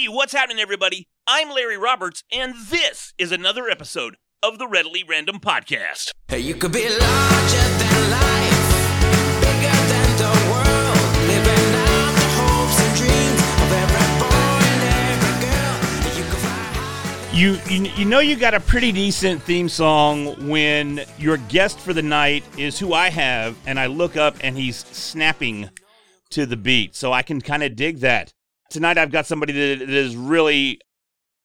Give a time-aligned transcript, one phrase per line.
[0.00, 1.08] Hey, what's happening, everybody?
[1.26, 6.12] I'm Larry Roberts, and this is another episode of the Readily Random Podcast.
[6.26, 12.80] Hey, you could be larger than life, bigger than the world, living out the hopes
[12.80, 14.82] and dreams of every boy and
[15.12, 16.16] every girl.
[16.16, 17.68] You could.
[17.68, 21.92] You, you you know you got a pretty decent theme song when your guest for
[21.92, 25.68] the night is who I have, and I look up and he's snapping
[26.30, 28.32] to the beat, so I can kind of dig that.
[28.70, 30.80] Tonight I've got somebody that, that is really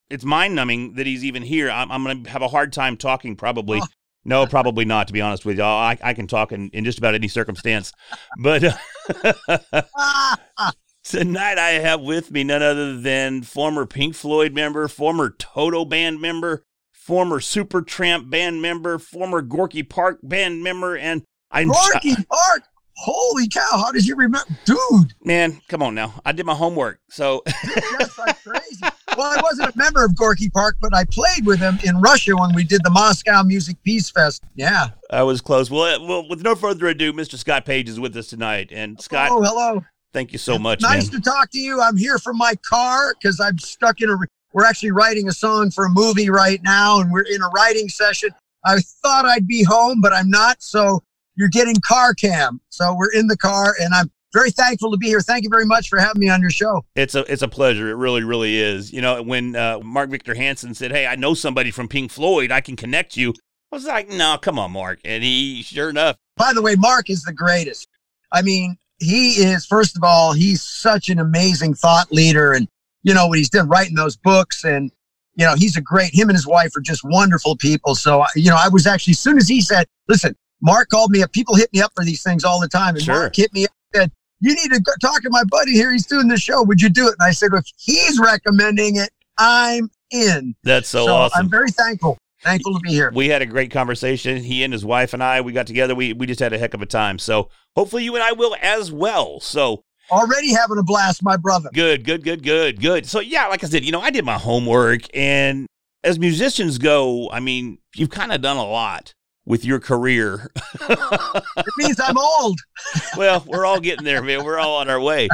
[0.10, 1.70] it's mind numbing that he's even here.
[1.70, 3.80] I'm, I'm going to have a hard time talking probably.
[3.82, 3.88] Oh.
[4.28, 5.06] No, probably not.
[5.08, 7.92] To be honest with you, I, I can talk in, in just about any circumstance.
[8.40, 9.58] But uh,
[11.04, 16.22] tonight I have with me none other than former Pink Floyd member, former Toto band
[16.22, 22.64] member, former Supertramp band member, former Gorky Park band member, and I'm Gorky Park.
[22.98, 23.62] Holy cow!
[23.72, 25.14] How did you remember, dude?
[25.24, 25.62] man.
[25.68, 27.44] Come on now, I did my homework, so
[27.98, 28.82] That's like crazy.
[29.18, 32.36] Well, I wasn't a member of Gorky Park, but I played with him in Russia
[32.36, 34.44] when we did the Moscow Music Peace Fest.
[34.56, 34.90] Yeah.
[35.10, 35.70] I was close.
[35.72, 37.38] Well, uh, well, with no further ado, Mr.
[37.38, 39.84] Scott Page is with us tonight, and Scott, oh, hello.
[40.14, 41.22] thank you so much, nice man.
[41.22, 41.82] to talk to you.
[41.82, 44.18] I'm here from my car because I'm stuck in a.
[44.54, 47.90] We're actually writing a song for a movie right now, and we're in a writing
[47.90, 48.30] session.
[48.66, 50.64] I thought I'd be home, but I'm not.
[50.64, 51.04] So
[51.36, 52.62] you're getting car cam.
[52.70, 55.22] So we're in the car, and I'm very thankful to be here.
[55.22, 56.84] Thank you very much for having me on your show.
[56.96, 57.90] It's a it's a pleasure.
[57.90, 58.92] It really really is.
[58.92, 62.52] You know, when uh, Mark Victor Hansen said, "Hey, I know somebody from Pink Floyd.
[62.52, 63.34] I can connect you,"
[63.72, 67.10] I was like, "No, come on, Mark." And he, sure enough, By the way, Mark
[67.10, 67.88] is the greatest.
[68.32, 72.54] I mean, he is, first of all, he's such an amazing thought leader.
[72.54, 72.68] And,
[73.04, 74.92] you know, what he's done writing those books and,
[75.36, 77.96] you know, he's a great, him and his wife are just wonderful people.
[77.96, 81.22] So, you know, I was actually, as soon as he said, listen, Mark called me
[81.22, 82.96] up, people hit me up for these things all the time.
[82.96, 83.16] And Sure.
[83.16, 85.92] Mark hit me up and said, you need to go talk to my buddy here.
[85.92, 86.64] He's doing the show.
[86.64, 87.16] Would you do it?
[87.20, 90.56] And I said, if he's recommending it, I'm in.
[90.64, 91.46] that's so, awesome.
[91.46, 92.18] I'm very thankful.
[92.44, 93.12] Thankful to be here.
[93.16, 94.38] we had a great conversation.
[94.44, 95.96] He and his wife and I, we got together.
[95.96, 97.18] We we just had a heck of a time.
[97.18, 99.40] So hopefully you and I will as well.
[99.40, 101.70] So Already having a blast, my brother.
[101.74, 103.08] Good, good, good, good, good.
[103.08, 105.66] So yeah, like I said, you know, I did my homework, and
[106.04, 109.16] as musicians go, I mean, you've kind of done a lot
[109.46, 110.50] with your career.
[110.90, 112.60] It means I'm old.
[113.18, 114.44] well, we're all getting there, man.
[114.44, 115.28] We're all on our way.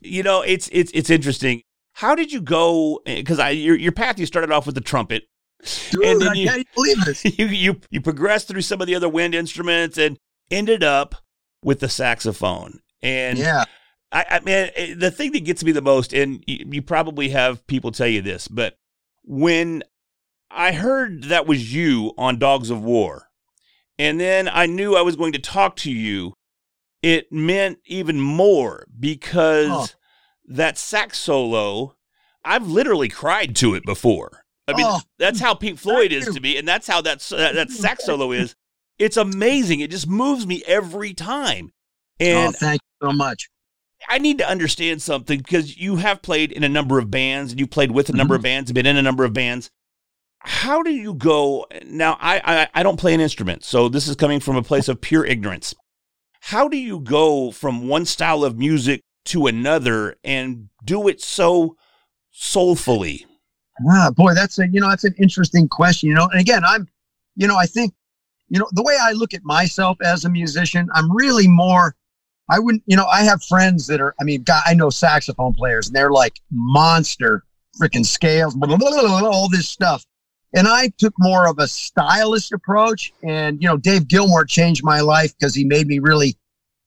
[0.00, 1.62] You know, it's it's it's interesting.
[1.94, 3.00] How did you go?
[3.06, 5.24] Because I your your path, you started off with the trumpet.
[5.90, 7.24] Dude, And then I you- believe this.
[7.38, 10.18] You you you progressed through some of the other wind instruments and
[10.50, 11.14] ended up
[11.62, 12.80] with the saxophone.
[13.02, 13.64] And Yeah.
[14.12, 17.30] I, I mean, eh, the thing that gets me the most, and you, you probably
[17.30, 18.76] have people tell you this, but
[19.24, 19.82] when
[20.50, 23.28] I heard that was you on Dogs of War,
[23.98, 26.34] and then I knew I was going to talk to you,
[27.02, 29.86] it meant even more because Oh.
[30.46, 31.96] that sax solo,
[32.44, 34.42] I've literally cried to it before.
[34.66, 37.54] I mean, Oh, that's how Pink Floyd is to me, and that's how that that,
[37.54, 38.54] that sax solo is.
[38.98, 39.80] It's amazing.
[39.80, 41.72] It just moves me every time.
[42.20, 43.48] Oh, and oh, thank you so much.
[44.08, 47.60] I need to understand something because you have played in a number of bands and
[47.60, 48.40] you played with a number mm-hmm.
[48.40, 49.70] of bands, been in a number of bands.
[50.44, 52.18] How do you go now?
[52.20, 55.00] I, I I don't play an instrument, so this is coming from a place of
[55.00, 55.74] pure ignorance.
[56.40, 61.76] How do you go from one style of music to another and do it so
[62.30, 63.24] soulfully?
[63.90, 66.10] Ah, boy, that's a you know that's an interesting question.
[66.10, 66.88] You know, and again, I'm,
[67.36, 67.94] you know, I think,
[68.50, 71.96] you know, the way I look at myself as a musician, I'm really more.
[72.50, 74.14] I wouldn't, you know, I have friends that are.
[74.20, 77.44] I mean, God, I know saxophone players, and they're like monster
[77.80, 80.04] freaking scales, blah, blah, blah, all this stuff.
[80.54, 83.12] And I took more of a stylist approach.
[83.22, 86.36] And you know, Dave Gilmour changed my life because he made me really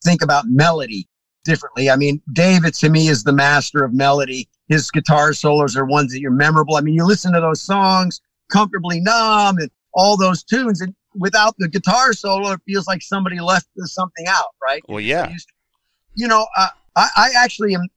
[0.03, 1.07] think about melody
[1.43, 1.89] differently.
[1.89, 4.49] I mean, David to me is the master of melody.
[4.67, 6.75] His guitar solos are ones that you're memorable.
[6.75, 11.55] I mean, you listen to those songs, Comfortably Numb and all those tunes, and without
[11.57, 14.83] the guitar solo, it feels like somebody left something out, right?
[14.87, 15.33] Well, yeah,
[16.15, 17.87] You know, uh, I, I actually am,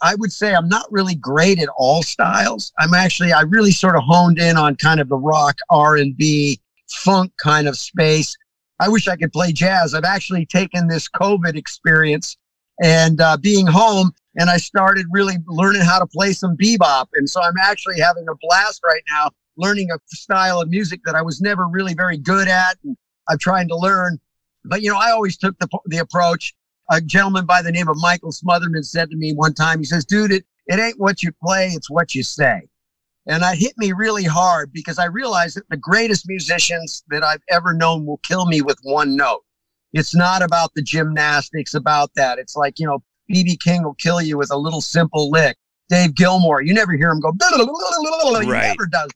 [0.00, 2.72] I would say I'm not really great at all styles.
[2.78, 7.32] I'm actually, I really sort of honed in on kind of the rock, R&B, funk
[7.42, 8.36] kind of space.
[8.80, 9.94] I wish I could play jazz.
[9.94, 12.36] I've actually taken this COVID experience
[12.80, 17.06] and uh, being home, and I started really learning how to play some bebop.
[17.14, 21.16] And so I'm actually having a blast right now, learning a style of music that
[21.16, 22.96] I was never really very good at, and
[23.28, 24.20] I'm trying to learn.
[24.64, 26.54] But you know, I always took the the approach.
[26.90, 30.04] A gentleman by the name of Michael Smotherman said to me one time, he says,
[30.04, 32.62] "Dude, it it ain't what you play, it's what you say."
[33.26, 37.42] And that hit me really hard because I realized that the greatest musicians that I've
[37.50, 39.44] ever known will kill me with one note.
[39.92, 42.38] It's not about the gymnastics, about that.
[42.38, 45.58] It's like, you know, BB King will kill you with a little simple lick.
[45.90, 46.62] Dave Gilmour.
[46.62, 47.32] You never hear him go.
[48.40, 49.10] He never does.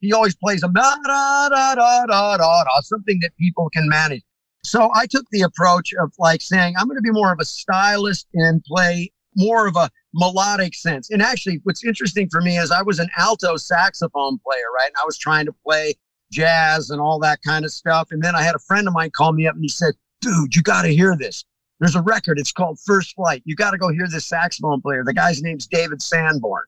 [0.00, 4.22] He always plays a da da da da da da something that people can manage.
[4.64, 7.44] So I took the approach of like saying I'm going to be more of a
[7.44, 11.10] stylist and play more of a melodic sense.
[11.10, 14.86] And actually, what's interesting for me is I was an alto saxophone player, right?
[14.86, 15.94] And I was trying to play
[16.32, 18.08] jazz and all that kind of stuff.
[18.10, 20.54] And then I had a friend of mine call me up and he said, dude,
[20.54, 21.44] you got to hear this.
[21.80, 22.38] There's a record.
[22.38, 23.42] It's called First Flight.
[23.44, 25.02] You got to go hear this saxophone player.
[25.04, 26.64] The guy's name's David Sanborn.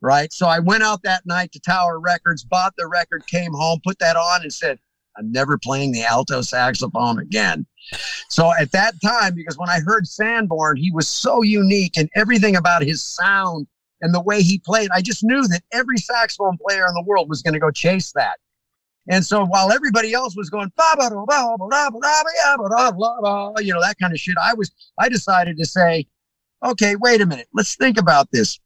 [0.00, 0.32] Right.
[0.32, 3.98] So I went out that night to Tower Records, bought the record, came home, put
[3.98, 4.78] that on and said,
[5.18, 7.66] I'm never playing the alto saxophone again.
[8.28, 12.56] So at that time, because when I heard Sanborn, he was so unique and everything
[12.56, 13.66] about his sound
[14.00, 17.28] and the way he played, I just knew that every saxophone player in the world
[17.28, 18.38] was going to go chase that.
[19.08, 20.70] And so while everybody else was going, you
[23.72, 26.08] know, that kind of shit, I was, I decided to say,
[26.64, 27.46] okay, wait a minute.
[27.54, 28.58] Let's think about this.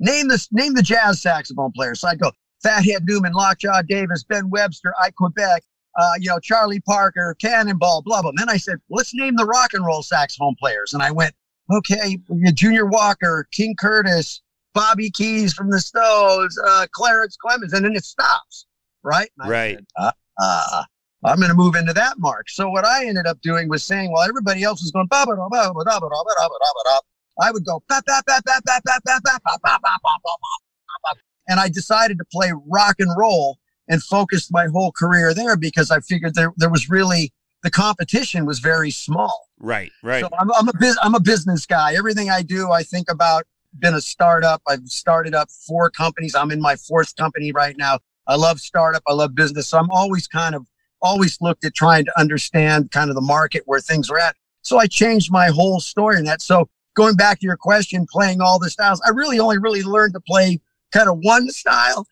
[0.00, 1.94] Name this, name the jazz saxophone player.
[1.94, 5.62] So I'd go, Fathead Newman, Lockjaw Davis, Ben Webster, Ike Quebec,
[5.96, 8.30] uh, you know, Charlie Parker, Cannonball, blah, blah.
[8.30, 10.92] And then I said, let's name the rock and roll saxophone players.
[10.92, 11.34] And I went,
[11.72, 12.18] okay,
[12.52, 14.42] Junior Walker, King Curtis,
[14.74, 18.66] Bobby Keys from the Stones, uh, Clarence Clemons, and then it stops,
[19.02, 19.30] right?
[19.38, 19.76] Right.
[19.76, 20.82] said, uh, uh,
[21.24, 22.50] I'm going to move into that mark.
[22.50, 25.36] So what I ended up doing was saying, while everybody else was going, ba ba
[25.36, 27.00] da ba ba da ba da ba da ba da ba da,
[27.40, 30.18] I would go, ba ba ba ba ba ba ba ba ba ba ba ba
[30.22, 31.20] ba ba ba.
[31.48, 33.58] and I decided to play rock and roll
[33.88, 37.32] and focused my whole career there because I figured there there was really
[37.62, 39.48] the competition was very small.
[39.58, 40.20] Right, right.
[40.22, 41.94] So I'm, I'm a bus- I'm a business guy.
[41.94, 43.44] Everything I do, I think about.
[43.76, 44.62] Been a startup.
[44.68, 46.36] I've started up four companies.
[46.36, 47.98] I'm in my fourth company right now.
[48.26, 49.02] I love startup.
[49.08, 49.68] I love business.
[49.68, 50.66] So I'm always kind of
[51.02, 54.36] always looked at trying to understand kind of the market where things are at.
[54.62, 56.40] So I changed my whole story in that.
[56.40, 60.14] So going back to your question, playing all the styles, I really only really learned
[60.14, 60.60] to play
[60.92, 62.06] kind of one style.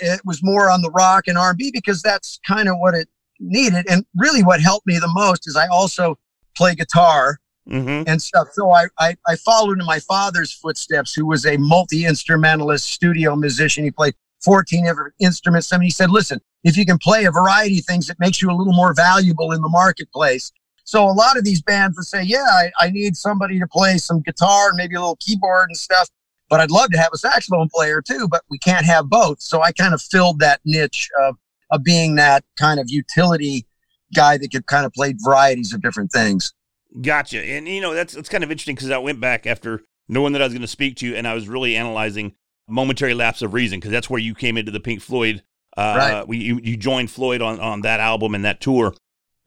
[0.00, 3.08] It was more on the rock and R&B because that's kind of what it
[3.38, 3.86] needed.
[3.88, 6.18] And really what helped me the most is I also
[6.56, 7.38] play guitar
[7.68, 8.48] hmm and stuff.
[8.52, 13.36] So I, I, I followed in my father's footsteps, who was a multi instrumentalist studio
[13.36, 13.84] musician.
[13.84, 15.72] He played 14 different instruments.
[15.72, 18.40] I mean, he said, listen, if you can play a variety of things, it makes
[18.40, 20.52] you a little more valuable in the marketplace.
[20.84, 23.98] So a lot of these bands would say, yeah, I, I need somebody to play
[23.98, 26.08] some guitar and maybe a little keyboard and stuff,
[26.50, 29.40] but I'd love to have a saxophone player too, but we can't have both.
[29.40, 31.36] So I kind of filled that niche of,
[31.70, 33.66] of being that kind of utility
[34.14, 36.52] guy that could kind of play varieties of different things.
[37.00, 37.40] Gotcha.
[37.40, 40.42] And you know, that's that's kind of interesting because I went back after knowing that
[40.42, 42.34] I was going to speak to you, and I was really analyzing
[42.68, 45.42] momentary lapse of reason because that's where you came into the Pink Floyd.
[45.76, 46.28] Uh, Right.
[46.28, 48.92] we, you, you joined Floyd on, on that album and that tour,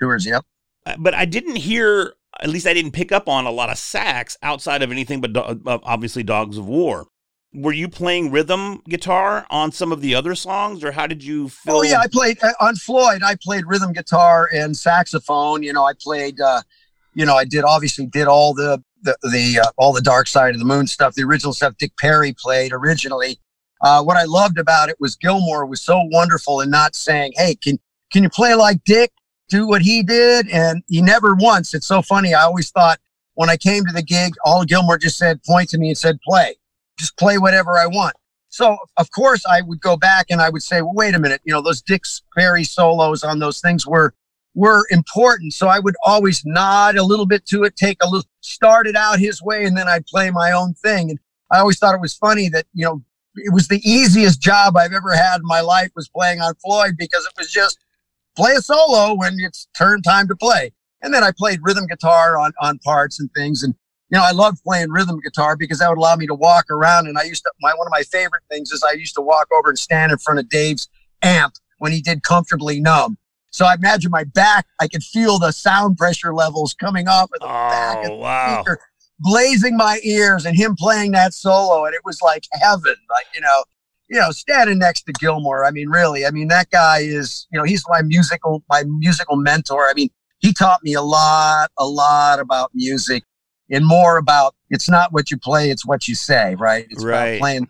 [0.01, 0.44] Tours, yep.
[0.85, 3.77] Uh, but I didn't hear, at least I didn't pick up on a lot of
[3.77, 7.07] sax outside of anything but do- uh, obviously Dogs of War.
[7.53, 11.50] Were you playing rhythm guitar on some of the other songs, or how did you
[11.50, 11.75] feel?
[11.75, 13.21] Oh yeah, I played uh, on Floyd.
[13.24, 15.62] I played rhythm guitar and saxophone.
[15.62, 16.41] You know, I played.
[16.41, 16.63] Uh,
[17.13, 20.56] you know, I did obviously did all the the, the uh, all the Dark Side
[20.56, 21.13] of the Moon stuff.
[21.13, 23.39] The original stuff Dick Parry played originally.
[23.81, 27.53] Uh, what I loved about it was Gilmour was so wonderful in not saying, "Hey,
[27.53, 27.77] can
[28.12, 29.12] can you play like Dick?
[29.50, 31.74] Do what he did." And he never once.
[31.74, 32.34] It's so funny.
[32.34, 33.00] I always thought
[33.36, 36.19] when I came to the gig, all Gilmour just said, point to me and said,
[36.22, 36.56] "Play."
[37.00, 38.16] Just play whatever I want.
[38.50, 41.42] So of course I would go back and I would say, well, wait a minute,
[41.44, 42.04] you know, those Dick
[42.38, 44.14] Parry solos on those things were
[44.54, 45.54] were important.
[45.54, 48.95] So I would always nod a little bit to it, take a little start it
[48.95, 51.09] out his way, and then I'd play my own thing.
[51.09, 51.19] And
[51.50, 53.02] I always thought it was funny that, you know,
[53.35, 56.95] it was the easiest job I've ever had in my life was playing on Floyd
[56.95, 57.80] because it was just
[58.35, 60.71] play a solo when it's turn time to play.
[61.02, 63.63] And then I played rhythm guitar on, on parts and things.
[63.63, 63.75] And,
[64.09, 67.07] you know, I loved playing rhythm guitar because that would allow me to walk around.
[67.07, 69.47] And I used to, my, one of my favorite things is I used to walk
[69.57, 70.87] over and stand in front of Dave's
[71.21, 73.18] amp when he did comfortably numb.
[73.49, 77.42] So I imagine my back, I could feel the sound pressure levels coming off of
[77.42, 78.80] the back of Oh the speaker,
[79.19, 81.85] blazing my ears and him playing that solo.
[81.85, 83.63] And it was like heaven, like, you know,
[84.13, 85.65] you know, standing next to Gilmour.
[85.65, 89.35] I mean, really, I mean, that guy is, you know, he's my musical, my musical
[89.35, 89.87] mentor.
[89.89, 93.23] I mean, he taught me a lot, a lot about music
[93.71, 96.85] and more about it's not what you play, it's what you say, right?
[96.91, 97.29] It's Right.
[97.29, 97.67] about playing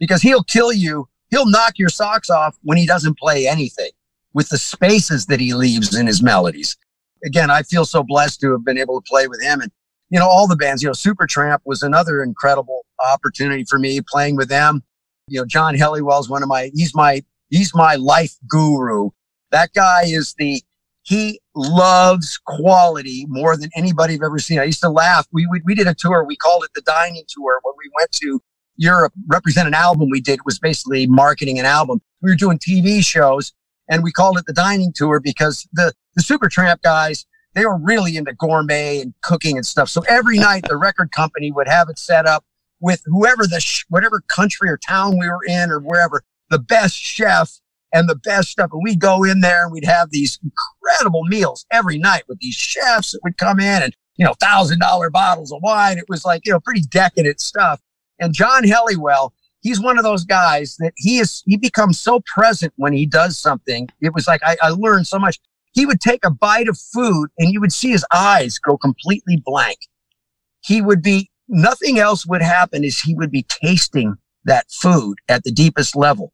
[0.00, 1.06] because he'll kill you.
[1.28, 3.90] He'll knock your socks off when he doesn't play anything
[4.32, 6.78] with the spaces that he leaves in his melodies.
[7.26, 9.70] Again, I feel so blessed to have been able to play with him and,
[10.08, 14.36] you know, all the bands, you know, Supertramp was another incredible opportunity for me playing
[14.36, 14.82] with them.
[15.28, 19.10] You know, John Helliwell's one of my, he's my, he's my life guru.
[19.50, 20.62] That guy is the,
[21.02, 24.58] he loves quality more than anybody I've ever seen.
[24.58, 25.26] I used to laugh.
[25.32, 26.24] We, we, we did a tour.
[26.24, 28.40] We called it the dining tour when we went to
[28.76, 32.00] Europe, represent an album we did was basically marketing an album.
[32.22, 33.52] We were doing TV shows
[33.88, 38.16] and we called it the dining tour because the, the Supertramp guys, they were really
[38.16, 39.88] into gourmet and cooking and stuff.
[39.88, 42.44] So every night the record company would have it set up
[42.84, 46.96] with whoever the, sh- whatever country or town we were in or wherever, the best
[46.96, 47.58] chef
[47.94, 48.70] and the best stuff.
[48.72, 52.54] And we'd go in there and we'd have these incredible meals every night with these
[52.54, 55.96] chefs that would come in and, you know, thousand dollar bottles of wine.
[55.96, 57.80] It was like, you know, pretty decadent stuff.
[58.20, 59.30] And John Helliwell,
[59.62, 63.38] he's one of those guys that he is, he becomes so present when he does
[63.38, 63.88] something.
[64.02, 65.38] It was like, I, I learned so much.
[65.72, 69.42] He would take a bite of food and you would see his eyes go completely
[69.42, 69.78] blank.
[70.60, 75.44] He would be, nothing else would happen is he would be tasting that food at
[75.44, 76.32] the deepest level.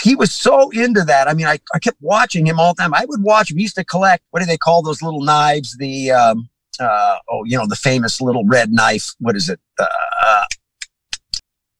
[0.00, 1.28] He was so into that.
[1.28, 2.94] I mean, I, I kept watching him all the time.
[2.94, 3.56] I would watch him.
[3.56, 5.76] He used to collect, what do they call those little knives?
[5.78, 9.14] The, um, uh, oh, you know, the famous little red knife.
[9.18, 9.58] What is it?
[9.78, 10.44] Uh,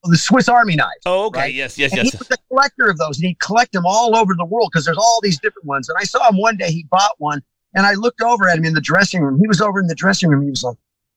[0.04, 0.88] the Swiss Army knife.
[1.06, 1.40] Oh, okay.
[1.40, 1.54] Right.
[1.54, 2.18] Yes, yes, And he yes.
[2.18, 4.98] was a collector of those and he'd collect them all over the world because there's
[4.98, 5.88] all these different ones.
[5.88, 7.42] And I saw him one day, he bought one
[7.74, 9.38] and I looked over at him in the dressing room.
[9.38, 10.42] He was over in the dressing room.
[10.42, 10.76] He was like,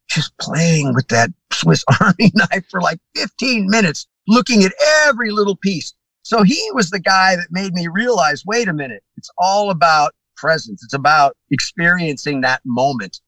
[0.09, 4.73] just playing with that Swiss Army knife for like 15 minutes, looking at
[5.05, 5.93] every little piece.
[6.23, 10.13] So he was the guy that made me realize, wait a minute, it's all about
[10.37, 10.83] presence.
[10.83, 13.19] It's about experiencing that moment.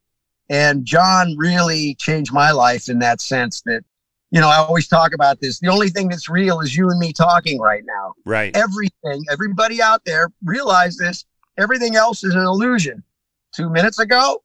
[0.50, 3.84] And John really changed my life in that sense that,
[4.32, 5.60] you know, I always talk about this.
[5.60, 8.13] The only thing that's real is you and me talking right now.
[8.25, 8.55] Right.
[8.55, 11.25] Everything, everybody out there realize this.
[11.58, 13.03] Everything else is an illusion.
[13.53, 14.44] Two minutes ago,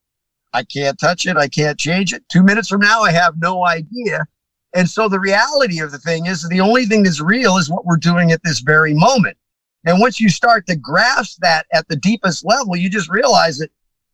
[0.52, 1.36] I can't touch it.
[1.36, 2.28] I can't change it.
[2.28, 4.26] Two minutes from now, I have no idea.
[4.74, 7.84] And so the reality of the thing is the only thing that's real is what
[7.84, 9.36] we're doing at this very moment.
[9.84, 13.70] And once you start to grasp that at the deepest level, you just realize that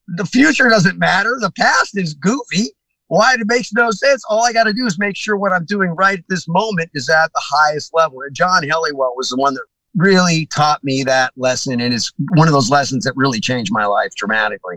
[0.08, 1.36] the future doesn't matter.
[1.40, 2.70] The past is goofy.
[3.08, 3.34] Why?
[3.34, 4.22] It makes no sense.
[4.28, 6.90] All I got to do is make sure what I'm doing right at this moment
[6.94, 8.20] is at the highest level.
[8.22, 9.64] And John Helliwell was the one that
[9.96, 11.80] really taught me that lesson.
[11.80, 14.76] And it's one of those lessons that really changed my life dramatically.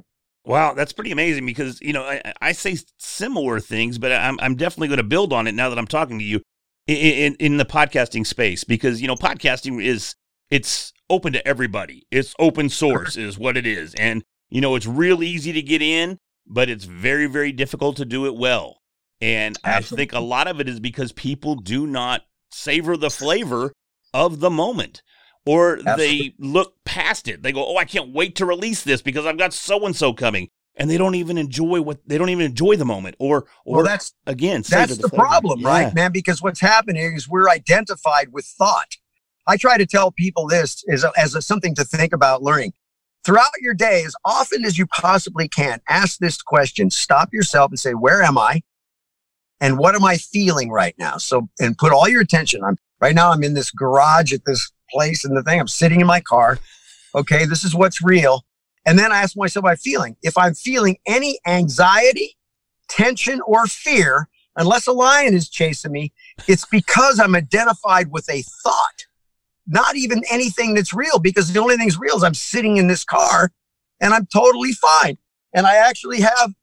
[0.50, 4.56] Wow, that's pretty amazing because you know I, I say similar things, but I'm I'm
[4.56, 6.42] definitely going to build on it now that I'm talking to you
[6.88, 10.16] in, in in the podcasting space because you know podcasting is
[10.50, 12.08] it's open to everybody.
[12.10, 15.84] It's open source is what it is, and you know it's real easy to get
[15.84, 18.80] in, but it's very very difficult to do it well.
[19.22, 23.72] And I think a lot of it is because people do not savor the flavor
[24.16, 25.04] of the moment
[25.50, 27.42] or they look past it.
[27.44, 30.14] They go, "Oh, I can't wait to release this because I've got so and so
[30.14, 33.16] coming," and they don't even enjoy what they don't even enjoy the moment.
[33.20, 35.16] Or, or Well, that's again, That's the, flavor.
[35.16, 35.68] problem, Yeah.
[35.70, 36.12] right, man?
[36.12, 38.98] Because what's happening is we're identified with thought.
[39.48, 42.74] I try to tell people this as, a, as a, something to think about learning.
[43.26, 46.92] Throughout your day, as often as you possibly can, ask this question.
[46.92, 48.62] Stop yourself and say, where am I?
[49.60, 51.18] And what am I feeling right now?
[51.18, 52.64] So, and put all your attention.
[52.64, 56.02] I'm right now, I'm in this garage at this place and the thing, I'm sitting
[56.02, 56.60] in my car.
[57.16, 57.46] Okay.
[57.46, 58.46] This is what's real.
[58.86, 60.16] And then I ask myself, I'm feeling?
[60.24, 62.38] If I'm feeling any anxiety,
[62.88, 66.14] tension, or fear, unless a lion is chasing me,
[66.48, 69.06] it's because I'm identified with a thought,
[69.68, 72.88] not even anything that's real, because the only thing that's real is I'm sitting in
[72.88, 73.52] this car
[74.02, 75.18] and I'm totally fine.
[75.54, 76.54] And I actually have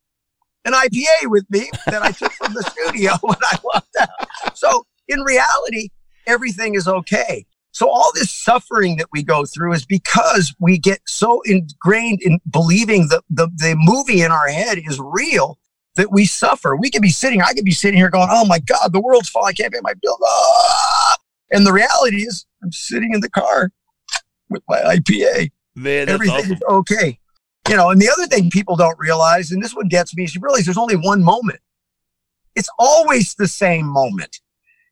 [0.64, 4.56] an IPA with me that I took from the studio when I walked out.
[4.56, 5.90] So in reality,
[6.26, 7.46] everything is okay.
[7.76, 12.40] So all this suffering that we go through is because we get so ingrained in
[12.50, 15.58] believing that the, the movie in our head is real
[15.96, 16.74] that we suffer.
[16.74, 19.28] We could be sitting, I could be sitting here going, Oh my God, the world's
[19.28, 19.50] falling.
[19.50, 20.16] I can't pay my bill.
[20.24, 21.16] Ah!
[21.50, 23.70] And the reality is I'm sitting in the car
[24.48, 25.50] with my IPA.
[25.74, 26.52] Man, that's Everything awesome.
[26.52, 27.18] is okay.
[27.68, 30.34] You know, and the other thing people don't realize, and this one gets me, is
[30.34, 31.60] you realize there's only one moment.
[32.54, 34.40] It's always the same moment.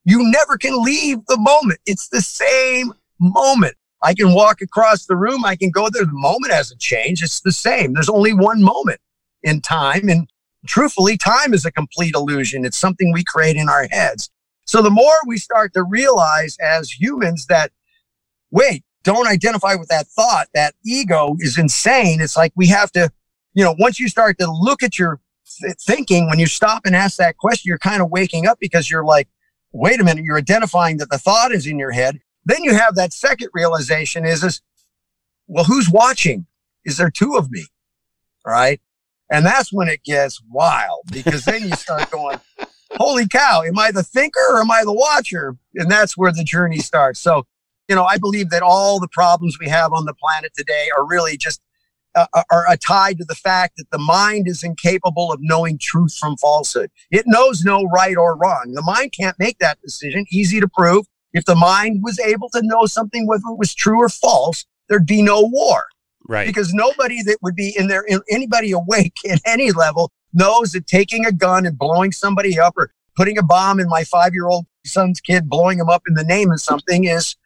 [0.05, 1.81] You never can leave the moment.
[1.87, 3.75] It's the same moment.
[4.03, 5.45] I can walk across the room.
[5.45, 6.05] I can go there.
[6.05, 7.23] The moment hasn't changed.
[7.23, 7.95] It's the same.
[7.95, 9.01] There's only one moment
[9.43, 10.09] in time.
[10.11, 10.29] And
[10.67, 12.67] truthfully, time is a complete illusion.
[12.67, 14.31] It's something we create in our heads.
[14.67, 17.73] So the more we start to realize as humans that,
[18.51, 22.21] wait, don't identify with that thought, that ego is insane.
[22.21, 23.11] It's like we have to,
[23.55, 25.21] you know, once you start to look at your
[25.61, 28.91] th- thinking, when you stop and ask that question, you're kind of waking up because
[28.91, 29.29] you're like,
[29.75, 32.21] wait a minute, you're identifying that the thought is in your head.
[32.47, 34.63] Then you have that second realization is, is
[35.47, 36.47] well, who's watching?
[36.85, 37.67] Is there two of me?
[38.47, 38.81] Right.
[39.31, 42.41] And that's when it gets wild because then you start going,
[42.93, 45.57] holy cow, am I the thinker or am I the watcher?
[45.75, 47.21] And that's where the journey starts.
[47.21, 47.47] So,
[47.89, 51.07] you know, I believe that all the problems we have on the planet today are
[51.07, 51.61] really just
[52.15, 56.15] uh, are uh, tied to the fact that the mind is incapable of knowing truth
[56.19, 56.91] from falsehood.
[57.11, 58.73] It knows no right or wrong.
[58.75, 60.25] The mind can't make that decision.
[60.31, 61.07] Easy to prove.
[61.33, 65.07] If the mind was able to know something, whether it was true or false, there'd
[65.07, 65.85] be no war
[66.29, 66.47] Right.
[66.47, 70.87] because nobody that would be in there, in anybody awake at any level knows that
[70.87, 74.47] taking a gun and blowing somebody up or putting a bomb in my five year
[74.47, 77.37] old son's kid, blowing him up in the name of something is,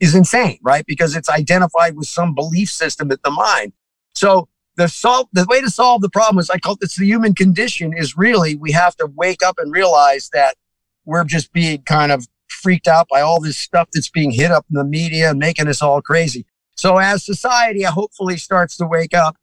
[0.00, 0.84] is insane, right?
[0.86, 3.72] Because it's identified with some belief system at the mind.
[4.14, 7.34] So the solve, the way to solve the problem is I call it's the human
[7.34, 10.56] condition is really we have to wake up and realize that
[11.04, 14.64] we're just being kind of freaked out by all this stuff that's being hit up
[14.70, 16.46] in the media and making us all crazy.
[16.76, 19.36] So as society uh, hopefully starts to wake up,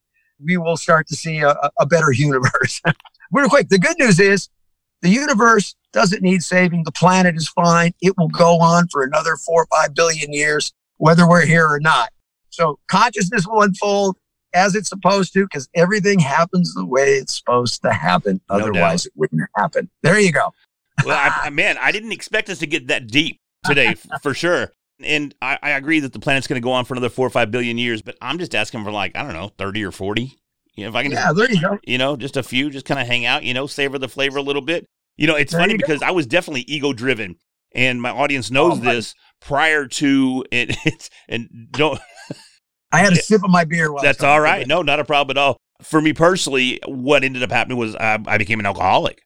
[0.44, 2.82] we will start to see a- a better universe.
[3.32, 4.50] Real quick, the good news is
[5.02, 6.84] the universe doesn't need saving.
[6.84, 7.94] The planet is fine.
[8.02, 11.80] It will go on for another four or five billion years, whether we're here or
[11.80, 12.10] not.
[12.50, 14.18] So consciousness will unfold
[14.54, 18.42] as it's supposed to because everything happens the way it's supposed to happen.
[18.50, 18.70] No doubt.
[18.70, 19.90] Otherwise, it wouldn't happen.
[20.04, 20.54] There you go.
[21.06, 24.72] well, I, man, I didn't expect us to get that deep today, for sure.
[25.04, 27.32] And I, I agree that the planet's going to go on for another four or
[27.32, 30.38] five billion years, but I'm just asking for like I don't know, thirty or forty.
[30.76, 31.80] You know, if I can, just, Yeah, there you go.
[31.84, 34.38] you know, just a few, just kind of hang out, you know, savor the flavor
[34.38, 34.86] a little bit.
[35.18, 37.36] You know, it's There funny because I was definitely ego driven,
[37.74, 40.76] and my audience knows Oh, this prior to it.
[40.86, 42.00] It's, and don't
[42.92, 43.92] I had a sip of my beer.
[43.92, 44.68] While That's all right.
[44.68, 45.58] No, not a problem at all.
[45.82, 49.22] For me personally, what ended up happening was I, I became an alcoholic,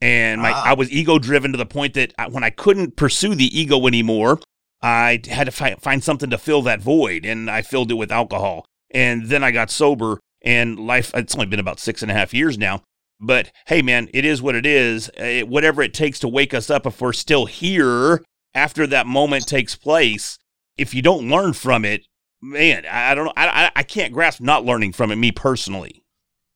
[0.00, 0.62] and my Ah.
[0.66, 3.86] I was ego driven to the point that I, when I couldn't pursue the ego
[3.86, 4.38] anymore,
[4.82, 8.12] I had to fi- find something to fill that void, and I filled it with
[8.12, 8.66] alcohol.
[8.92, 11.10] And then I got sober, and life.
[11.14, 12.82] It's only been about six and a half years now.
[13.18, 15.08] But hey, man, it is what it is.
[15.18, 18.22] Uh, whatever it takes to wake us up, if we're still here
[18.54, 20.38] after that moment takes place,
[20.76, 22.06] if you don't learn from it,
[22.42, 23.32] man, I I don't know.
[23.36, 26.04] I, I, I can't grasp not learning from it, me personally.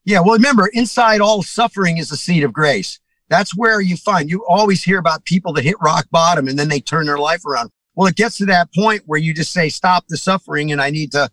[0.05, 2.99] Yeah, well, remember, inside all suffering is the seed of grace.
[3.29, 6.69] That's where you find you always hear about people that hit rock bottom and then
[6.69, 7.71] they turn their life around.
[7.95, 10.91] Well, it gets to that point where you just say, "Stop the suffering," and I
[10.91, 11.29] need to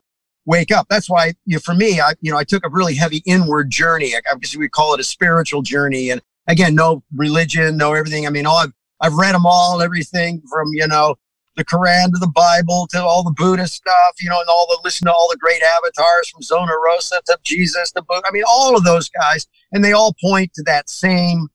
[0.46, 0.88] wake up.
[0.90, 3.70] That's why, you know, for me, I, you know, I took a really heavy inward
[3.70, 4.16] journey.
[4.16, 6.10] I guess we call it a spiritual journey.
[6.10, 8.26] And again, no religion, no everything.
[8.26, 11.16] I mean, all I've, I've read them all, everything from you know
[11.58, 14.80] the Quran to the Bible to all the Buddhist stuff, you know, and all the
[14.84, 18.22] listen to all the great avatars from Zona Rosa to Jesus to Buddha.
[18.26, 21.48] I mean, all of those guys, and they all point to that same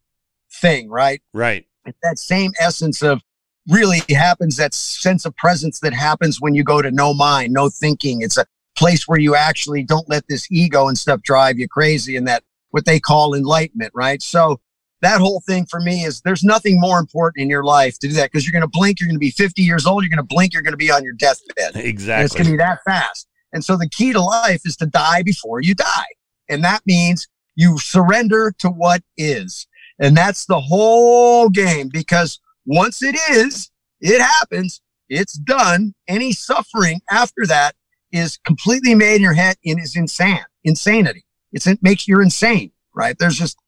[0.52, 1.22] thing, right?
[1.32, 1.66] Right.
[2.02, 3.22] That same essence of
[3.68, 7.68] really happens, that sense of presence that happens when you go to no mind, no
[7.68, 8.22] thinking.
[8.22, 12.16] It's a place where you actually don't let this ego and stuff drive you crazy
[12.16, 14.20] and that what they call enlightenment, right?
[14.20, 14.60] So
[15.02, 18.14] that whole thing for me is there's nothing more important in your life to do
[18.14, 20.16] that because you're going to blink, you're going to be 50 years old, you're going
[20.16, 21.74] to blink, you're going to be on your deathbed.
[21.74, 23.28] And it's going to be that fast.
[23.52, 26.06] And so the key to life is to die before you die.
[26.48, 29.66] And that means you surrender to what is.
[29.98, 35.94] And that's the whole game because once it is, it happens, it's done.
[36.08, 37.74] Any suffering after that
[38.10, 41.24] is completely made in your head and is insane, insanity.
[41.52, 43.16] It's, it makes you insane, right?
[43.18, 43.58] There's just,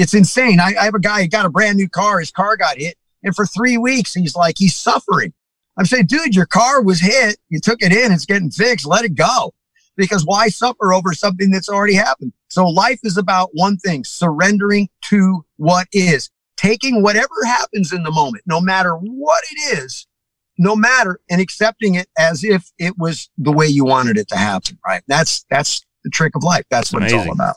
[0.00, 0.60] it's insane.
[0.60, 2.20] I, I have a guy, he got a brand new car.
[2.20, 2.96] His car got hit.
[3.22, 5.34] And for three weeks, he's like, he's suffering.
[5.76, 7.36] I'm saying, dude, your car was hit.
[7.50, 8.10] You took it in.
[8.10, 8.86] It's getting fixed.
[8.86, 9.52] Let it go.
[9.96, 12.32] Because why suffer over something that's already happened?
[12.48, 18.10] So life is about one thing, surrendering to what is, taking whatever happens in the
[18.10, 20.06] moment, no matter what it is,
[20.56, 24.36] no matter, and accepting it as if it was the way you wanted it to
[24.36, 24.78] happen.
[24.86, 25.02] Right.
[25.08, 26.64] That's, that's the trick of life.
[26.70, 27.56] That's what it's all about.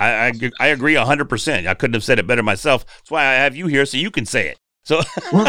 [0.00, 1.66] I, I I agree hundred percent.
[1.66, 2.84] I couldn't have said it better myself.
[2.86, 4.58] That's why I have you here so you can say it.
[4.82, 5.44] So well,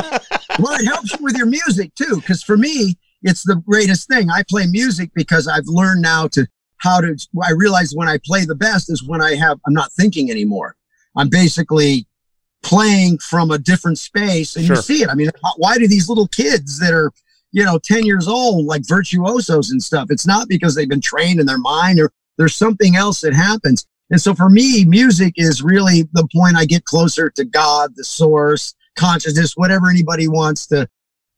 [0.79, 4.29] it helps with your music too, because for me, it's the greatest thing.
[4.29, 6.45] I play music because I've learned now to
[6.77, 7.15] how to.
[7.43, 9.57] I realize when I play the best is when I have.
[9.65, 10.75] I'm not thinking anymore.
[11.15, 12.05] I'm basically
[12.63, 14.75] playing from a different space, and Sure.
[14.75, 15.09] you see it.
[15.09, 17.11] I mean, why do these little kids that are
[17.53, 20.07] you know 10 years old like virtuosos and stuff?
[20.09, 23.85] It's not because they've been trained in their mind or there's something else that happens.
[24.11, 28.03] And so for me, music is really the point I get closer to God, the
[28.03, 30.87] source, consciousness, whatever anybody wants to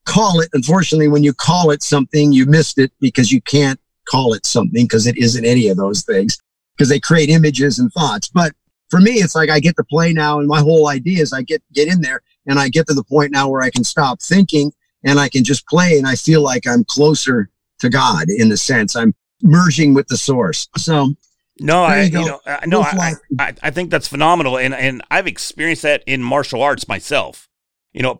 [0.06, 0.48] call it.
[0.52, 4.84] Unfortunately, when you call it something, you missed it because you can't call it something
[4.84, 6.36] because it isn't any of those things
[6.76, 8.28] because they create images and thoughts.
[8.28, 8.52] But
[8.90, 11.42] for me, it's like I get to play now and my whole idea is I
[11.42, 14.20] get, get in there and I get to the point now where I can stop
[14.20, 14.72] thinking
[15.04, 18.56] and I can just play and I feel like I'm closer to God in the
[18.56, 20.68] sense I'm merging with the source.
[20.76, 21.14] So
[21.60, 23.14] no, I you you know uh, I, no, I.
[23.38, 27.48] I I think that's phenomenal, and and I've experienced that in martial arts myself.
[27.92, 28.16] You know,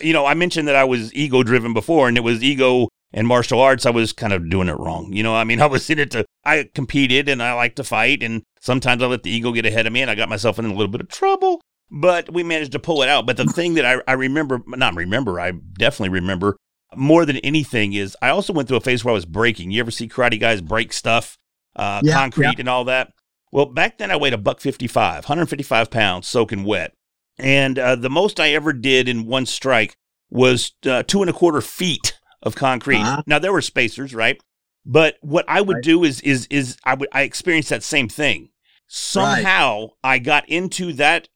[0.00, 3.26] you know, I mentioned that I was ego driven before, and it was ego and
[3.26, 3.84] martial arts.
[3.84, 5.12] I was kind of doing it wrong.
[5.12, 7.84] You know, I mean, I was in it to I competed and I like to
[7.84, 10.58] fight, and sometimes I let the ego get ahead of me, and I got myself
[10.58, 11.60] in a little bit of trouble.
[11.90, 13.26] But we managed to pull it out.
[13.26, 16.56] But the thing that I, I remember, not remember, I definitely remember
[16.94, 19.70] more than anything is I also went through a phase where I was breaking.
[19.72, 21.36] You ever see karate guys break stuff,
[21.76, 22.60] uh, Yeah, concrete yeah.
[22.60, 23.12] and all that?
[23.50, 26.94] Well, back then I weighed a buck 55, 155 pounds, soaking wet.
[27.38, 29.96] And uh, the most I ever did in one strike
[30.30, 32.96] was uh, two and a quarter feet of concrete.
[33.00, 33.22] Uh-huh.
[33.26, 34.40] Now there were spacers, right?
[34.84, 35.84] But what I would Right.
[35.84, 38.48] do is is is I would I experienced that same thing.
[38.88, 41.28] Somehow I got into that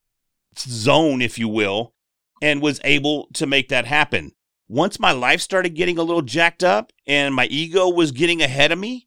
[0.59, 1.95] zone, if you will,
[2.41, 4.33] and was able to make that happen.
[4.69, 8.73] Once my life started getting a little jacked up and my ego was getting ahead
[8.73, 9.07] of me,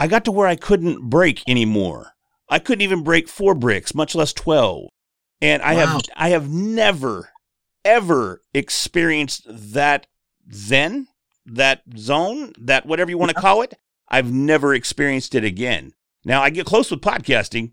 [0.00, 2.12] I got to where I couldn't break anymore.
[2.48, 4.88] I couldn't even break four bricks, much less 12.
[5.40, 5.86] And I Wow.
[5.86, 7.30] have I have never
[7.84, 10.06] ever experienced that
[10.52, 11.06] zen,
[11.46, 13.74] that zone, that whatever you want to call it.
[14.08, 15.92] I've never experienced it again.
[16.24, 17.72] Now I get close with podcasting,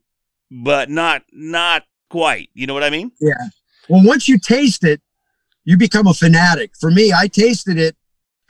[0.50, 2.50] but not not quite.
[2.54, 3.12] You know what I mean?
[3.20, 3.34] Yeah.
[3.90, 5.02] Well, once you taste it,
[5.64, 6.72] you become a fanatic.
[6.80, 7.96] For me, I tasted it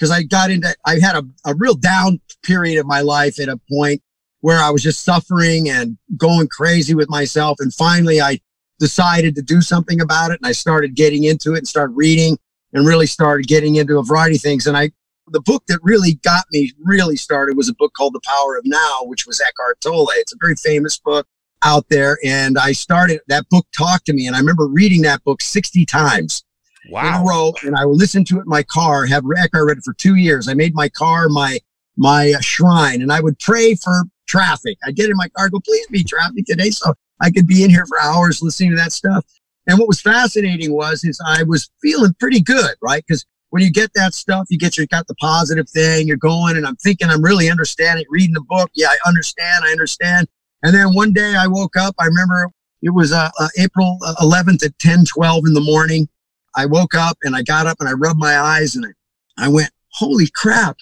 [0.01, 3.49] because I got into, I had a, a real down period of my life at
[3.49, 4.01] a point
[4.39, 7.57] where I was just suffering and going crazy with myself.
[7.59, 8.39] And finally, I
[8.79, 10.39] decided to do something about it.
[10.41, 12.39] And I started getting into it and started reading
[12.73, 14.65] and really started getting into a variety of things.
[14.65, 14.89] And I,
[15.27, 18.63] the book that really got me really started was a book called The Power of
[18.65, 20.09] Now, which was Eckhart Tolle.
[20.15, 21.27] It's a very famous book
[21.63, 22.17] out there.
[22.25, 24.25] And I started, that book talked to me.
[24.25, 26.43] And I remember reading that book 60 times
[26.85, 27.25] in a Wow.
[27.25, 29.05] row, and I would listen to it in my car.
[29.05, 30.47] Have Eckhart read it for two years.
[30.47, 31.59] I made my car my
[31.97, 34.77] my uh, shrine, and I would pray for traffic.
[34.85, 37.69] I'd get in my car, go, please be traffic today, so I could be in
[37.69, 39.25] here for hours listening to that stuff.
[39.67, 43.03] And what was fascinating was is I was feeling pretty good, right?
[43.05, 46.55] Because when you get that stuff, you get your got the positive thing, you're going,
[46.57, 48.71] and I'm thinking I'm really understanding, reading the book.
[48.73, 50.27] Yeah, I understand, I understand.
[50.63, 51.93] And then one day I woke up.
[51.99, 52.49] I remember
[52.81, 56.07] it was uh, uh, April 11th at 10, 12 in the morning.
[56.55, 59.47] I woke up and I got up and I rubbed my eyes and I, I
[59.47, 60.77] went, holy crap,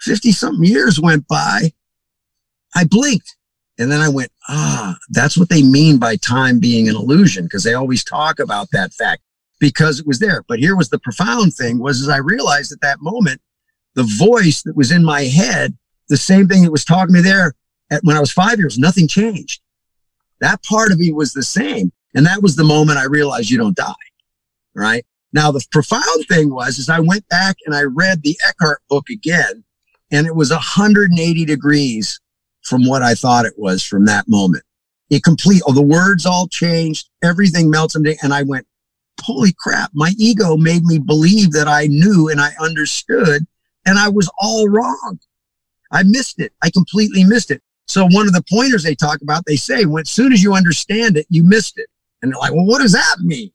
[0.00, 1.72] 50 something years went by.
[2.74, 3.36] I blinked
[3.78, 7.64] and then I went, ah, that's what they mean by time being an illusion because
[7.64, 9.22] they always talk about that fact
[9.58, 10.44] because it was there.
[10.46, 13.40] But here was the profound thing was as I realized at that moment,
[13.94, 15.76] the voice that was in my head,
[16.08, 17.54] the same thing that was talking to me there
[17.90, 19.60] at, when I was five years, nothing changed.
[20.40, 21.92] That part of me was the same.
[22.14, 23.94] And that was the moment I realized you don't die
[24.74, 25.04] right?
[25.32, 29.10] Now, the profound thing was, is I went back and I read the Eckhart book
[29.10, 29.64] again,
[30.10, 32.20] and it was 180 degrees
[32.62, 34.64] from what I thought it was from that moment.
[35.10, 38.66] It complete, oh, the words all changed, everything into, and I went,
[39.22, 43.42] holy crap, my ego made me believe that I knew and I understood,
[43.86, 45.18] and I was all wrong.
[45.90, 46.52] I missed it.
[46.62, 47.62] I completely missed it.
[47.86, 50.54] So one of the pointers they talk about, they say, when as soon as you
[50.54, 51.88] understand it, you missed it.
[52.22, 53.50] And they're like, well, what does that mean?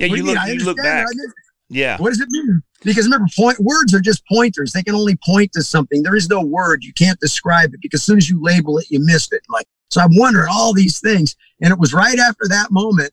[0.00, 1.04] Yeah, What you look you look back.
[1.04, 1.10] it.
[1.10, 1.34] I missed it.
[1.70, 1.96] Yeah.
[1.98, 2.62] What does it mean?
[2.82, 4.72] Because remember, point words are just pointers.
[4.72, 6.02] They can only point to something.
[6.02, 6.82] There is no word.
[6.82, 9.42] You can't describe it because as soon as you label it, you missed it.
[9.48, 13.12] Like so, I'm wondering all these things, and it was right after that moment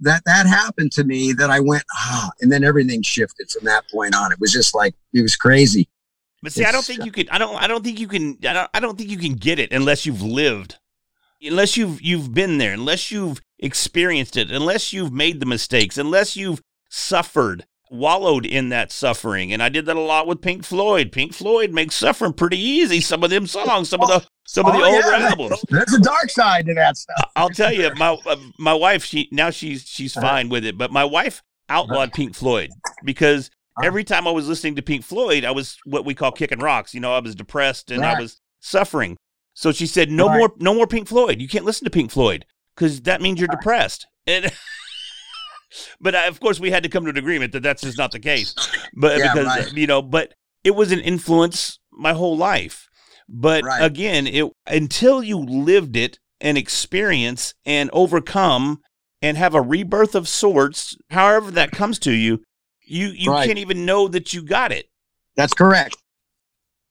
[0.00, 3.88] that that happened to me that I went ah, and then everything shifted from that
[3.90, 4.32] point on.
[4.32, 5.88] It was just like it was crazy.
[6.42, 7.28] But see, I don't think you can.
[7.30, 7.54] I don't.
[7.56, 8.38] I don't think you can.
[8.42, 8.70] I don't.
[8.74, 10.76] I don't think you can get it unless you've lived,
[11.40, 16.36] unless you've you've been there, unless you've experienced it, unless you've made the mistakes, unless
[16.36, 19.52] you've suffered, wallowed in that suffering.
[19.52, 21.12] And I did that a lot with Pink Floyd.
[21.12, 23.00] Pink Floyd makes suffering pretty easy.
[23.00, 25.28] Some of them songs, some of the some of the Oh, older yeah.
[25.28, 25.64] albums.
[25.70, 27.30] There's a dark side to that stuff.
[27.36, 30.26] I'll tell you, my uh, my wife, she now she's she's Uh-huh.
[30.26, 32.70] fine with it, but my wife outlawed Pink Floyd
[33.04, 33.86] because Uh-huh.
[33.86, 36.92] every time I was listening to Pink Floyd, I was what we call kicking rocks.
[36.94, 39.16] You know, I was depressed and I was suffering.
[39.54, 40.38] So she said, "No Right.
[40.38, 41.40] more, no more Pink Floyd.
[41.40, 44.52] You can't listen to Pink Floyd because that means you're depressed." And
[46.00, 48.12] but uh, of course, we had to come to an agreement that that's just not
[48.12, 48.54] the case.
[48.94, 49.76] But Yeah, because right.
[49.76, 52.88] you know, but it was an influence my whole life.
[53.28, 53.82] But Right.
[53.82, 58.80] again, it until you lived it and experience and overcome
[59.22, 62.42] and have a rebirth of sorts, however that comes to you,
[62.84, 63.46] you you Right.
[63.46, 64.86] can't even know that you got it.
[65.36, 65.96] That's correct.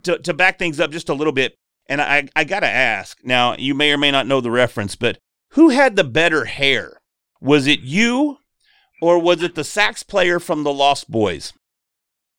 [0.03, 1.53] To to back things up just a little bit,
[1.87, 5.19] and I I gotta ask now, you may or may not know the reference, but
[5.51, 7.01] who had the better hair?
[7.39, 8.37] Was it you,
[9.01, 11.53] or was it the sax player from the Lost Boys?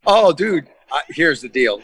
[0.06, 1.80] Oh, dude, uh, here's the deal.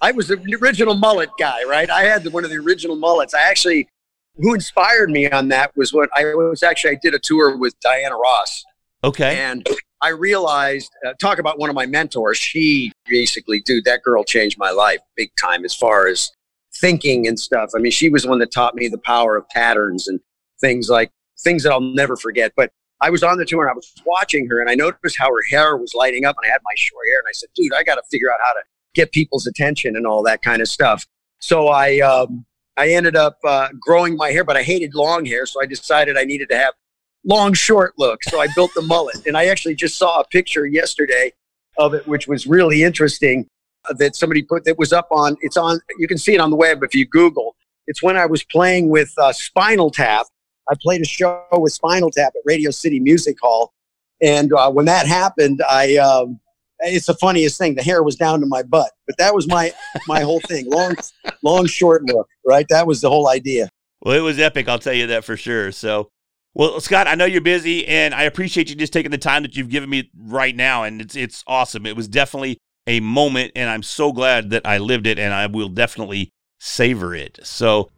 [0.00, 1.88] I was the original mullet guy, right?
[1.90, 3.34] I had the, one of the original mullets.
[3.34, 3.88] I actually,
[4.36, 7.78] who inspired me on that was what I was actually, I did a tour with
[7.80, 8.64] Diana Ross.
[9.04, 9.66] Okay, And
[10.00, 12.38] I realized, uh, talk about one of my mentors.
[12.38, 16.30] She basically, dude, that girl changed my life big time as far as
[16.80, 17.70] thinking and stuff.
[17.76, 20.18] I mean, she was the one that taught me the power of patterns and
[20.60, 22.52] things like things that I'll never forget.
[22.56, 25.28] But I was on the tour and I was watching her and I noticed how
[25.28, 27.74] her hair was lighting up and I had my short hair and I said, dude,
[27.74, 28.60] I got to figure out how to
[28.94, 31.06] get people's attention and all that kind of stuff.
[31.38, 32.46] So I, um,
[32.78, 35.44] I ended up uh, growing my hair, but I hated long hair.
[35.44, 36.72] So I decided I needed to have
[37.24, 38.22] long, short look.
[38.24, 39.26] So I built the mullet.
[39.26, 41.32] And I actually just saw a picture yesterday
[41.78, 43.46] of it, which was really interesting
[43.88, 46.50] uh, that somebody put that was up on, it's on, you can see it on
[46.50, 47.56] the web if you Google.
[47.86, 50.26] It's when I was playing with uh, Spinal Tap.
[50.68, 53.72] I played a show with Spinal Tap at Radio City Music Hall.
[54.22, 56.40] And uh, when that happened, I, um,
[56.80, 57.74] it's the funniest thing.
[57.74, 59.72] The hair was down to my butt, but that was my
[60.06, 60.66] my whole thing.
[60.70, 60.94] Long,
[61.42, 62.28] long, short look.
[62.46, 62.66] Right.
[62.68, 63.68] That was the whole idea.
[64.02, 64.68] Well, it was epic.
[64.68, 65.72] I'll tell you that for sure.
[65.72, 66.10] So,
[66.54, 69.56] well, Scott, I know you're busy, and I appreciate you just taking the time that
[69.56, 71.86] you've given me right now, and it's it's awesome.
[71.86, 75.46] It was definitely a moment, and I'm so glad that I lived it, and I
[75.46, 77.40] will definitely savor it.
[77.42, 77.90] So,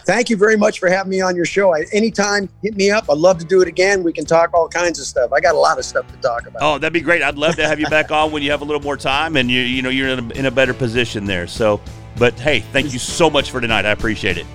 [0.00, 1.74] Thank you very much for having me on your show.
[1.74, 3.08] I, anytime, hit me up.
[3.10, 4.02] I'd love to do it again.
[4.02, 5.32] We can talk all kinds of stuff.
[5.32, 6.62] I got a lot of stuff to talk about.
[6.62, 7.22] oh, that'd be great.
[7.22, 9.50] I'd love to have you back on when you have a little more time, and
[9.50, 11.46] you you know you're in a, in a better position there.
[11.46, 11.80] So,
[12.18, 13.84] but hey, thank you so much for tonight.
[13.86, 14.46] I appreciate it.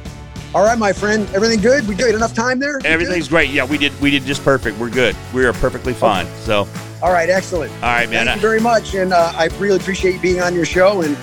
[0.56, 1.28] All right, my friend.
[1.36, 1.88] Everything good?
[1.88, 2.16] We good?
[2.16, 2.78] Enough time there?
[2.78, 2.92] We good?
[2.92, 3.50] Everything's great.
[3.50, 4.78] Yeah, we did we did just perfect.
[4.80, 5.16] We're good.
[5.34, 6.26] We are perfectly fine.
[6.40, 6.68] So,
[7.02, 7.72] All right, excellent.
[7.76, 8.26] all right, man.
[8.26, 11.02] Thank you very much, and uh, I really appreciate you being on your show.
[11.02, 11.16] And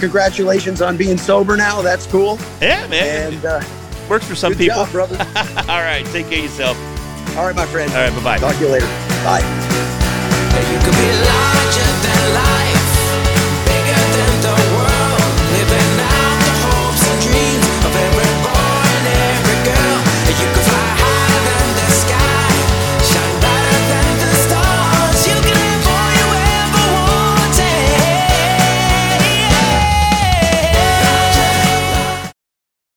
[0.00, 1.82] congratulations on being sober now.
[1.82, 2.38] That's cool.
[2.60, 3.34] yeah, man.
[3.34, 3.62] And uh,
[4.08, 4.76] Works for some good people.
[4.84, 5.16] job, brother.
[5.68, 6.76] all right, take care of yourself.
[7.36, 7.90] All right, my friend.
[7.92, 8.38] All right, bye bye.
[8.38, 8.86] Talk to you later.
[9.22, 9.42] Bye.